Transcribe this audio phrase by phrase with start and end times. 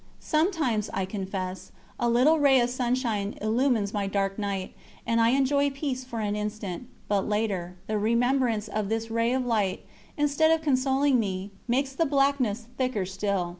[0.19, 4.73] Sometimes, I confess, a little ray of sunshine illumines my dark night,
[5.05, 9.45] and I enjoy peace for an instant, but later, the remembrance of this ray of
[9.45, 9.85] light,
[10.17, 13.49] instead of consoling me, makes the blackness thicker still.